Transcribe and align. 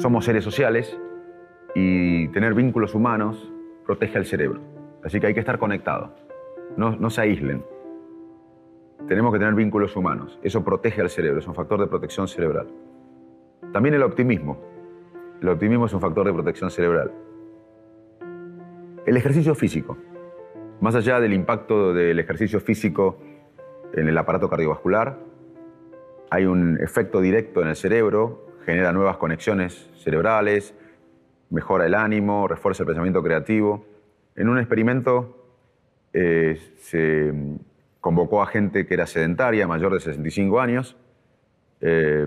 Somos 0.00 0.24
seres 0.24 0.42
sociales 0.42 0.98
y 1.74 2.26
tener 2.28 2.54
vínculos 2.54 2.94
humanos 2.94 3.52
protege 3.84 4.16
al 4.16 4.24
cerebro. 4.24 4.62
Así 5.04 5.20
que 5.20 5.26
hay 5.26 5.34
que 5.34 5.40
estar 5.40 5.58
conectados. 5.58 6.10
No, 6.78 7.10
se 7.10 7.20
aíslen. 7.20 7.62
Tenemos 9.08 9.30
que 9.30 9.38
tener 9.38 9.52
vínculos 9.52 9.94
humanos. 9.96 10.38
Eso 10.42 10.64
protege 10.64 11.02
al 11.02 11.10
cerebro, 11.10 11.40
es 11.40 11.46
un 11.46 11.54
factor 11.54 11.78
de 11.78 11.86
protección 11.86 12.28
cerebral. 12.28 12.68
También 13.74 13.94
el 13.94 14.02
optimismo. 14.02 14.56
El 15.42 15.50
optimismo 15.50 15.84
es 15.84 15.92
un 15.92 16.00
factor 16.00 16.26
de 16.26 16.32
protección 16.32 16.70
cerebral. 16.70 17.12
El 19.04 19.18
ejercicio 19.18 19.54
físico. 19.54 19.98
Más 20.80 20.94
allá 20.94 21.20
del 21.20 21.34
impacto 21.34 21.92
del 21.92 22.18
ejercicio 22.18 22.58
físico 22.58 23.18
en 23.92 24.08
el 24.08 24.16
aparato 24.16 24.48
cardiovascular, 24.48 25.18
hay 26.30 26.46
un 26.46 26.78
efecto 26.80 27.20
directo 27.20 27.60
en 27.60 27.68
el 27.68 27.76
cerebro, 27.76 28.49
genera 28.64 28.92
nuevas 28.92 29.16
conexiones 29.16 29.90
cerebrales, 29.96 30.74
mejora 31.50 31.86
el 31.86 31.94
ánimo, 31.94 32.48
refuerza 32.48 32.82
el 32.82 32.86
pensamiento 32.86 33.22
creativo. 33.22 33.84
En 34.36 34.48
un 34.48 34.58
experimento 34.58 35.40
eh, 36.12 36.58
se 36.80 37.32
convocó 38.00 38.42
a 38.42 38.46
gente 38.46 38.86
que 38.86 38.94
era 38.94 39.06
sedentaria, 39.06 39.66
mayor 39.66 39.92
de 39.92 40.00
65 40.00 40.60
años, 40.60 40.96
eh, 41.80 42.26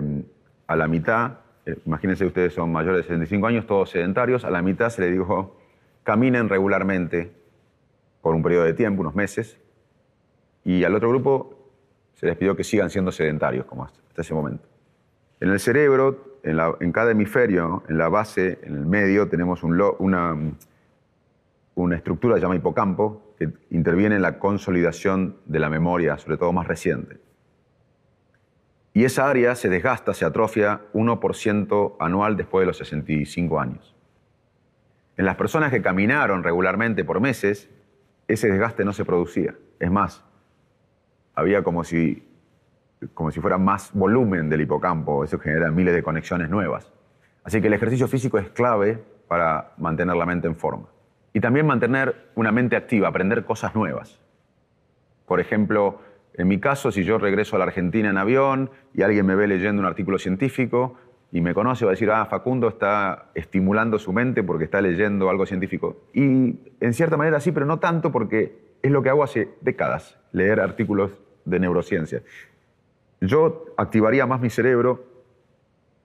a 0.66 0.76
la 0.76 0.88
mitad, 0.88 1.38
eh, 1.66 1.76
imagínense 1.84 2.24
ustedes 2.24 2.54
son 2.54 2.70
mayores 2.72 2.98
de 2.98 3.02
65 3.04 3.46
años, 3.46 3.66
todos 3.66 3.90
sedentarios, 3.90 4.44
a 4.44 4.50
la 4.50 4.62
mitad 4.62 4.90
se 4.90 5.02
le 5.02 5.10
dijo, 5.10 5.56
caminen 6.02 6.48
regularmente 6.48 7.32
por 8.20 8.34
un 8.34 8.42
periodo 8.42 8.64
de 8.64 8.74
tiempo, 8.74 9.00
unos 9.02 9.14
meses, 9.14 9.58
y 10.64 10.84
al 10.84 10.94
otro 10.94 11.10
grupo 11.10 11.70
se 12.14 12.26
les 12.26 12.36
pidió 12.36 12.56
que 12.56 12.64
sigan 12.64 12.90
siendo 12.90 13.12
sedentarios 13.12 13.66
como 13.66 13.84
hasta 13.84 14.22
ese 14.22 14.32
momento. 14.32 14.73
En 15.44 15.50
el 15.50 15.60
cerebro, 15.60 16.38
en, 16.42 16.92
cada 16.92 17.10
hemisferio, 17.10 17.82
en 17.90 17.98
la 17.98 18.08
base, 18.08 18.60
en 18.62 18.76
el 18.76 18.86
medio, 18.86 19.28
tenemos 19.28 19.62
una, 19.62 19.92
una 21.74 21.96
estructura 21.96 22.38
llamada 22.38 22.56
hipocampo 22.56 23.34
que 23.38 23.50
interviene 23.68 24.16
en 24.16 24.22
la 24.22 24.38
consolidación 24.38 25.36
de 25.44 25.58
la 25.58 25.68
memoria, 25.68 26.16
sobre 26.16 26.38
todo 26.38 26.50
más 26.54 26.66
reciente. 26.66 27.18
Y 28.94 29.04
esa 29.04 29.28
área 29.28 29.54
se 29.54 29.68
desgasta, 29.68 30.14
se 30.14 30.24
atrofia 30.24 30.80
1% 30.94 31.96
anual 32.00 32.38
después 32.38 32.62
de 32.62 32.66
los 32.68 32.78
65 32.78 33.60
años. 33.60 33.94
En 35.18 35.26
las 35.26 35.36
personas 35.36 35.70
que 35.70 35.82
caminaron 35.82 36.42
regularmente 36.42 37.04
por 37.04 37.20
meses, 37.20 37.68
ese 38.28 38.48
desgaste 38.48 38.86
no 38.86 38.94
se 38.94 39.04
producía. 39.04 39.54
Es 39.78 39.90
más, 39.90 40.24
había 41.34 41.62
como 41.62 41.84
si, 41.84 42.26
como 43.12 43.30
si 43.30 43.40
fuera 43.40 43.58
más 43.58 43.92
volumen 43.92 44.48
del 44.48 44.62
hipocampo, 44.62 45.24
eso 45.24 45.38
genera 45.38 45.70
miles 45.70 45.94
de 45.94 46.02
conexiones 46.02 46.48
nuevas. 46.48 46.92
Así 47.42 47.60
que 47.60 47.66
el 47.66 47.74
ejercicio 47.74 48.08
físico 48.08 48.38
es 48.38 48.48
clave 48.50 49.02
para 49.28 49.72
mantener 49.76 50.16
la 50.16 50.26
mente 50.26 50.48
en 50.48 50.56
forma. 50.56 50.88
Y 51.32 51.40
también 51.40 51.66
mantener 51.66 52.30
una 52.34 52.52
mente 52.52 52.76
activa, 52.76 53.08
aprender 53.08 53.44
cosas 53.44 53.74
nuevas. 53.74 54.20
Por 55.26 55.40
ejemplo, 55.40 56.00
en 56.34 56.48
mi 56.48 56.58
caso, 56.58 56.90
si 56.90 57.04
yo 57.04 57.18
regreso 57.18 57.56
a 57.56 57.58
la 57.58 57.64
Argentina 57.66 58.10
en 58.10 58.18
avión 58.18 58.70
y 58.92 59.02
alguien 59.02 59.26
me 59.26 59.34
ve 59.34 59.46
leyendo 59.46 59.80
un 59.80 59.86
artículo 59.86 60.18
científico 60.18 60.96
y 61.32 61.40
me 61.40 61.54
conoce, 61.54 61.84
va 61.84 61.90
a 61.90 61.94
decir, 61.94 62.10
ah, 62.10 62.24
Facundo 62.26 62.68
está 62.68 63.30
estimulando 63.34 63.98
su 63.98 64.12
mente 64.12 64.42
porque 64.42 64.64
está 64.64 64.80
leyendo 64.80 65.28
algo 65.28 65.46
científico. 65.46 66.04
Y 66.12 66.58
en 66.80 66.92
cierta 66.92 67.16
manera 67.16 67.40
sí, 67.40 67.52
pero 67.52 67.66
no 67.66 67.78
tanto 67.78 68.12
porque 68.12 68.76
es 68.82 68.90
lo 68.90 69.02
que 69.02 69.08
hago 69.08 69.24
hace 69.24 69.48
décadas, 69.60 70.18
leer 70.32 70.60
artículos 70.60 71.18
de 71.44 71.58
neurociencia. 71.58 72.22
Yo 73.20 73.66
activaría 73.76 74.26
más 74.26 74.40
mi 74.40 74.50
cerebro 74.50 75.04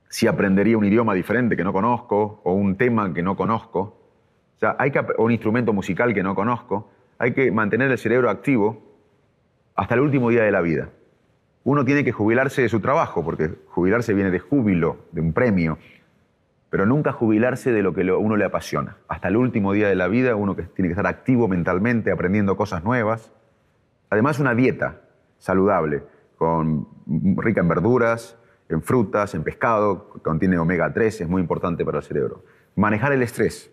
si 0.09 0.27
aprendería 0.27 0.77
un 0.77 0.85
idioma 0.85 1.13
diferente 1.13 1.55
que 1.55 1.63
no 1.63 1.71
conozco 1.71 2.41
o 2.43 2.53
un 2.53 2.75
tema 2.77 3.13
que 3.13 3.21
no 3.21 3.35
conozco, 3.35 3.99
o, 4.61 4.75
hay 4.77 4.91
que, 4.91 5.05
un 5.17 5.31
instrumento 5.31 5.71
musical 5.73 6.13
que 6.13 6.23
no 6.23 6.35
conozco. 6.35 6.89
Hay 7.17 7.33
que 7.33 7.51
mantener 7.51 7.91
el 7.91 7.97
cerebro 7.97 8.29
activo 8.29 8.81
hasta 9.75 9.95
el 9.95 10.01
último 10.01 10.29
día 10.29 10.43
de 10.43 10.51
la 10.51 10.61
vida. 10.61 10.89
Uno 11.63 11.85
tiene 11.85 12.03
que 12.03 12.11
jubilarse 12.11 12.61
de 12.61 12.69
su 12.69 12.79
trabajo, 12.79 13.23
porque 13.23 13.51
jubilarse 13.67 14.13
viene 14.13 14.31
de 14.31 14.39
júbilo, 14.39 14.97
de 15.11 15.21
un 15.21 15.33
premio, 15.33 15.77
pero 16.69 16.85
nunca 16.85 17.11
jubilarse 17.11 17.71
de 17.71 17.83
lo 17.83 17.93
que 17.93 18.11
uno 18.11 18.35
le 18.35 18.45
apasiona. 18.45 18.97
Hasta 19.07 19.27
el 19.27 19.37
último 19.37 19.73
día 19.73 19.87
de 19.87 19.95
la 19.95 20.07
vida 20.07 20.35
uno 20.35 20.55
tiene 20.55 20.89
que 20.89 20.93
estar 20.93 21.07
activo 21.07 21.47
mentalmente, 21.47 22.11
aprendiendo 22.11 22.55
cosas 22.55 22.83
nuevas. 22.83 23.31
Además, 24.09 24.39
una 24.39 24.55
dieta 24.55 25.01
saludable, 25.37 26.03
con, 26.37 26.87
rica 27.37 27.61
en 27.61 27.67
verduras, 27.67 28.37
en 28.69 28.81
frutas, 28.83 29.33
en 29.33 29.43
pescado, 29.43 30.09
contiene 30.23 30.57
omega 30.59 30.93
3, 30.93 31.21
es 31.21 31.27
muy 31.27 31.41
importante 31.41 31.83
para 31.83 31.97
el 31.97 32.03
cerebro. 32.03 32.43
Manejar 32.75 33.11
el 33.11 33.23
estrés. 33.23 33.71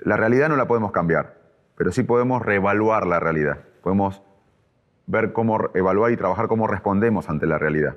La 0.00 0.16
realidad 0.16 0.48
no 0.48 0.56
la 0.56 0.66
podemos 0.66 0.92
cambiar, 0.92 1.38
pero 1.76 1.92
sí 1.92 2.02
podemos 2.02 2.42
reevaluar 2.42 3.06
la 3.06 3.20
realidad. 3.20 3.60
Podemos 3.82 4.22
ver 5.06 5.32
cómo 5.32 5.70
evaluar 5.74 6.12
y 6.12 6.16
trabajar 6.16 6.48
cómo 6.48 6.66
respondemos 6.66 7.28
ante 7.28 7.46
la 7.46 7.58
realidad. 7.58 7.96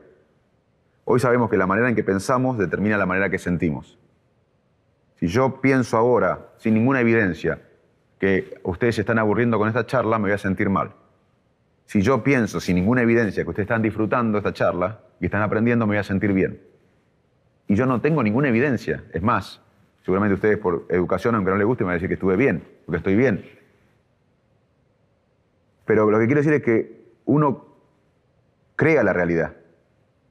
Hoy 1.06 1.20
sabemos 1.20 1.50
que 1.50 1.58
la 1.58 1.68
manera 1.68 1.90
en 1.90 1.96
que 1.96 2.04
pensamos 2.04 2.58
determina 2.58 2.98
la 2.98 3.06
manera 3.06 3.30
que 3.30 3.40
sentimos. 3.40 3.98
Si 5.16 5.28
yo 5.28 5.62
pienso 5.62 5.98
ahora, 5.98 6.50
sin 6.58 6.76
ninguna 6.76 7.02
evidencia, 7.02 7.62
que 8.20 8.60
ustedes 8.64 8.96
se 8.96 9.02
están 9.02 9.18
aburriendo 9.18 9.58
con 9.58 9.68
esta 9.68 9.86
charla, 9.86 10.20
me 10.20 10.26
voy 10.26 10.34
a 10.34 10.38
sentir 10.38 10.70
mal. 10.70 10.94
Si 11.88 12.02
yo 12.02 12.22
pienso 12.22 12.60
sin 12.60 12.76
ninguna 12.76 13.02
evidencia 13.02 13.44
que 13.44 13.50
ustedes 13.50 13.66
están 13.66 13.82
disfrutando 13.82 14.38
esta 14.38 14.54
charla 14.54 15.00
y 15.22 15.26
están 15.26 15.42
aprendiendo, 15.42 15.88
me 15.88 15.92
voy 15.92 16.00
a 16.00 16.04
sentir 16.04 16.34
bien. 16.34 16.62
Y 17.68 17.76
yo 17.76 17.86
no 17.86 18.02
tengo 18.02 18.22
ninguna 18.22 18.50
evidencia. 18.50 19.06
Es 19.14 19.24
más, 19.24 19.62
seguramente 20.04 20.36
ustedes 20.36 20.58
por 20.58 20.86
educación, 20.90 21.36
aunque 21.36 21.50
no 21.50 21.58
les 21.58 21.66
guste, 21.66 21.86
me 21.86 21.88
van 21.88 21.92
a 21.94 21.96
decir 21.96 22.10
que 22.10 22.16
estuve 22.16 22.36
bien, 22.36 22.62
porque 22.86 22.98
estoy 22.98 23.16
bien. 23.16 23.50
Pero 25.86 26.12
lo 26.12 26.20
que 26.20 26.26
quiero 26.26 26.42
decir 26.42 26.54
es 26.54 26.62
que 26.62 27.08
uno 27.24 27.66
crea 28.76 29.02
la 29.04 29.14
realidad 29.14 29.54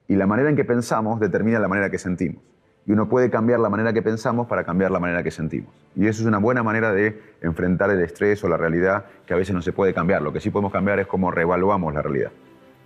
y 0.08 0.14
la 0.14 0.26
manera 0.26 0.50
en 0.50 0.56
que 0.56 0.64
pensamos 0.64 1.20
determina 1.20 1.58
la 1.58 1.68
manera 1.68 1.88
que 1.88 1.98
sentimos. 1.98 2.42
Y 2.86 2.92
uno 2.92 3.08
puede 3.08 3.30
cambiar 3.30 3.58
la 3.60 3.68
manera 3.68 3.92
que 3.92 4.00
pensamos 4.00 4.46
para 4.46 4.64
cambiar 4.64 4.90
la 4.90 5.00
manera 5.00 5.22
que 5.22 5.30
sentimos. 5.30 5.70
Y 5.96 6.06
eso 6.06 6.22
es 6.22 6.28
una 6.28 6.38
buena 6.38 6.62
manera 6.62 6.92
de 6.92 7.20
enfrentar 7.40 7.90
el 7.90 8.00
estrés 8.00 8.42
o 8.44 8.48
la 8.48 8.56
realidad 8.56 9.06
que 9.26 9.34
a 9.34 9.36
veces 9.36 9.54
no 9.54 9.62
se 9.62 9.72
puede 9.72 9.92
cambiar. 9.92 10.22
Lo 10.22 10.32
que 10.32 10.40
sí 10.40 10.50
podemos 10.50 10.72
cambiar 10.72 11.00
es 11.00 11.06
cómo 11.06 11.30
reevaluamos 11.30 11.92
la 11.94 12.02
realidad. 12.02 12.30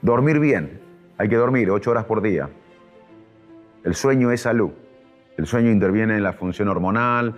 Dormir 0.01 0.41
bien. 0.41 0.81
Hay 1.19 1.29
que 1.29 1.37
dormir 1.37 1.71
ocho 1.71 1.91
horas 1.91 2.05
por 2.05 2.23
día. 2.23 2.49
El 3.85 3.95
sueño 3.95 4.31
es 4.31 4.41
salud. 4.41 4.71
El 5.37 5.47
sueño 5.47 5.71
interviene 5.71 6.17
en 6.17 6.23
la 6.23 6.33
función 6.33 6.69
hormonal, 6.69 7.35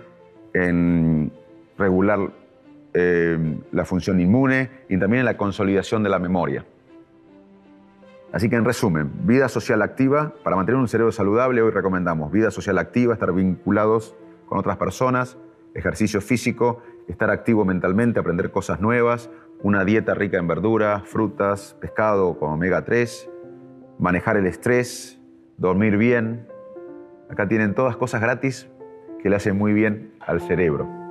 en 0.53 1.31
regular 1.77 2.19
eh, 2.93 3.37
la 3.71 3.85
función 3.85 4.19
inmune 4.19 4.69
y 4.87 4.97
también 4.97 5.21
en 5.21 5.25
la 5.25 5.35
consolidación 5.35 6.03
de 6.03 6.09
la 6.09 6.19
memoria. 6.19 6.63
Así 8.33 8.49
que 8.49 8.55
en 8.55 8.65
resumen, 8.65 9.11
vida 9.27 9.47
social 9.47 9.83
activa, 9.83 10.33
para 10.43 10.55
mantener 10.55 10.81
un 10.81 10.87
cerebro 10.87 11.11
saludable 11.11 11.61
hoy 11.61 11.69
recomendamos 11.69 12.31
vida 12.31 12.49
social 12.49 12.79
activa, 12.79 13.13
estar 13.13 13.31
vinculados 13.31 14.15
con 14.47 14.57
otras 14.57 14.77
personas, 14.77 15.37
ejercicio 15.75 16.19
físico, 16.19 16.81
estar 17.07 17.29
activo 17.29 17.63
mentalmente, 17.63 18.19
aprender 18.19 18.49
cosas 18.49 18.81
nuevas, 18.81 19.29
una 19.61 19.85
dieta 19.85 20.15
rica 20.15 20.39
en 20.39 20.47
verduras, 20.47 21.03
frutas, 21.07 21.77
pescado 21.79 22.39
con 22.39 22.51
omega 22.51 22.83
3, 22.83 23.29
manejar 23.99 24.35
el 24.37 24.47
estrés, 24.47 25.21
dormir 25.57 25.97
bien. 25.97 26.47
Acá 27.29 27.47
tienen 27.47 27.75
todas 27.75 27.97
cosas 27.97 28.19
gratis 28.19 28.67
que 29.21 29.29
le 29.29 29.35
hacen 29.35 29.55
muy 29.55 29.73
bien 29.73 30.11
al 30.19 30.41
cerebro. 30.41 31.02